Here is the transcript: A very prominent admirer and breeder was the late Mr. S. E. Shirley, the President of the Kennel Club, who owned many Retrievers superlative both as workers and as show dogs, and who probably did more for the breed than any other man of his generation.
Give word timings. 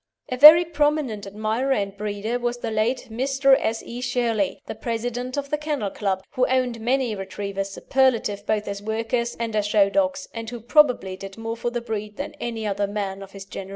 A 0.29 0.35
very 0.37 0.65
prominent 0.65 1.27
admirer 1.27 1.73
and 1.73 1.95
breeder 1.95 2.39
was 2.39 2.57
the 2.57 2.71
late 2.71 3.09
Mr. 3.11 3.55
S. 3.59 3.83
E. 3.83 4.01
Shirley, 4.01 4.59
the 4.65 4.73
President 4.73 5.37
of 5.37 5.51
the 5.51 5.59
Kennel 5.59 5.91
Club, 5.91 6.23
who 6.31 6.47
owned 6.47 6.79
many 6.81 7.13
Retrievers 7.13 7.69
superlative 7.69 8.47
both 8.47 8.67
as 8.67 8.81
workers 8.81 9.37
and 9.39 9.55
as 9.55 9.67
show 9.67 9.89
dogs, 9.91 10.27
and 10.33 10.49
who 10.49 10.59
probably 10.59 11.15
did 11.17 11.37
more 11.37 11.55
for 11.55 11.69
the 11.69 11.81
breed 11.81 12.17
than 12.17 12.33
any 12.39 12.65
other 12.65 12.87
man 12.87 13.21
of 13.21 13.33
his 13.33 13.45
generation. 13.45 13.69